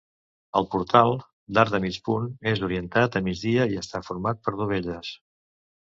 El 0.59 0.63
portal, 0.75 1.13
d'arc 1.57 1.75
de 1.75 1.81
mig 1.83 1.99
punt, 2.09 2.25
és 2.53 2.63
orientat 2.69 3.19
a 3.19 3.21
migdia 3.29 3.71
i 3.75 3.81
està 3.83 4.05
format 4.11 4.45
per 4.49 4.59
dovelles. 4.63 5.17